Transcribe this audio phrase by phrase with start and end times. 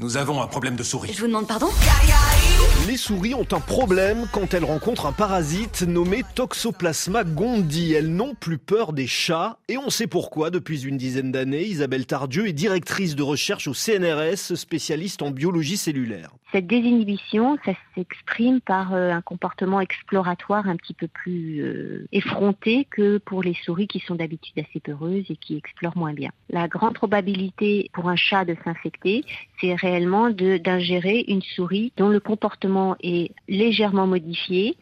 [0.00, 1.12] Nous avons un problème de souris.
[1.12, 1.66] Je vous demande pardon
[2.86, 7.94] Les souris ont un problème quand elles rencontrent un parasite nommé Toxoplasma gondii.
[7.94, 11.64] Elles n'ont plus peur des chats et on sait pourquoi depuis une dizaine d'années.
[11.64, 16.30] Isabelle Tardieu est directrice de recherche au CNRS, spécialiste en biologie cellulaire.
[16.52, 22.86] Cette désinhibition, ça s'exprime par euh, un comportement exploratoire un petit peu plus euh, effronté
[22.90, 26.30] que pour les souris qui sont d'habitude assez peureuses et qui explorent moins bien.
[26.48, 29.24] La grande probabilité pour un chat de s'infecter,
[29.60, 34.76] c'est réellement d'ingérer une souris dont le comportement est légèrement modifié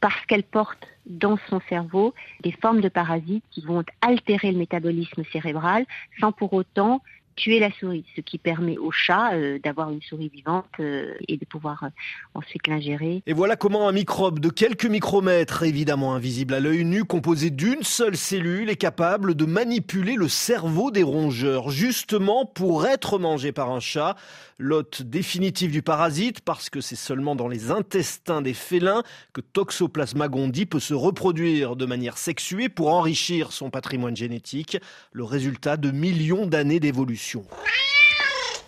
[0.00, 5.24] parce qu'elle porte dans son cerveau des formes de parasites qui vont altérer le métabolisme
[5.32, 5.84] cérébral
[6.20, 7.02] sans pour autant
[7.36, 11.36] tuer la souris, ce qui permet au chat euh, d'avoir une souris vivante euh, et
[11.36, 11.88] de pouvoir euh,
[12.34, 13.22] ensuite l'ingérer.
[13.26, 17.82] Et voilà comment un microbe de quelques micromètres, évidemment invisible à l'œil nu, composé d'une
[17.82, 23.70] seule cellule, est capable de manipuler le cerveau des rongeurs, justement pour être mangé par
[23.70, 24.16] un chat,
[24.58, 29.02] l'hôte définitif du parasite, parce que c'est seulement dans les intestins des félins
[29.34, 34.78] que Toxoplasma gondii peut se reproduire de manière sexuée pour enrichir son patrimoine génétique,
[35.12, 37.25] le résultat de millions d'années d'évolution.
[37.26, 37.44] 凶。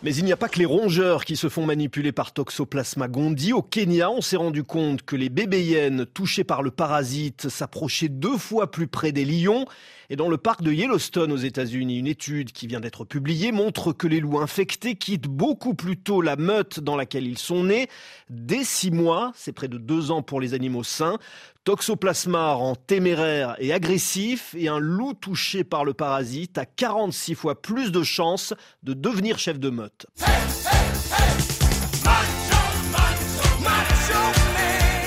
[0.04, 3.52] Mais il n'y a pas que les rongeurs qui se font manipuler par Toxoplasma gondii.
[3.52, 8.08] Au Kenya, on s'est rendu compte que les bébés hyènes touchés par le parasite s'approchaient
[8.08, 9.64] deux fois plus près des lions.
[10.08, 13.92] Et dans le parc de Yellowstone aux États-Unis, une étude qui vient d'être publiée montre
[13.92, 17.88] que les loups infectés quittent beaucoup plus tôt la meute dans laquelle ils sont nés.
[18.30, 21.18] Dès six mois, c'est près de deux ans pour les animaux sains.
[21.64, 27.60] Toxoplasma rend téméraire et agressif et un loup touché par le parasite a 46 fois
[27.60, 28.54] plus de chances
[28.84, 29.87] de devenir chef de meute.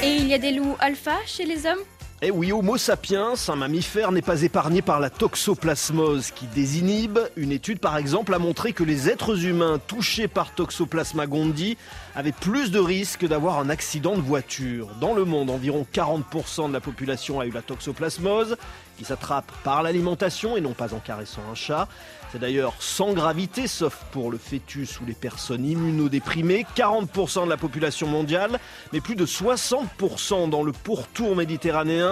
[0.03, 1.83] Et il y a des loups alpha chez les hommes?
[2.23, 7.17] Eh oui, Homo sapiens, un mammifère, n'est pas épargné par la toxoplasmose qui désinhibe.
[7.35, 11.77] Une étude, par exemple, a montré que les êtres humains touchés par Toxoplasma gondii
[12.13, 14.89] avaient plus de risques d'avoir un accident de voiture.
[14.99, 18.55] Dans le monde, environ 40% de la population a eu la toxoplasmose,
[18.99, 21.87] qui s'attrape par l'alimentation et non pas en caressant un chat.
[22.31, 27.57] C'est d'ailleurs sans gravité, sauf pour le fœtus ou les personnes immunodéprimées, 40% de la
[27.57, 28.59] population mondiale,
[28.93, 32.10] mais plus de 60% dans le pourtour méditerranéen,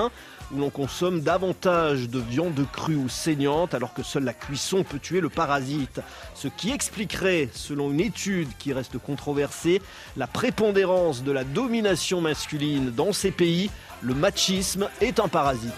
[0.51, 4.99] où l'on consomme davantage de viande crue ou saignante, alors que seule la cuisson peut
[4.99, 6.01] tuer le parasite.
[6.33, 9.81] Ce qui expliquerait, selon une étude qui reste controversée,
[10.17, 13.69] la prépondérance de la domination masculine dans ces pays.
[14.01, 15.73] Le machisme est un parasite.